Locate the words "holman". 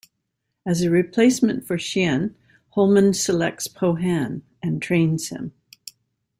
2.69-3.13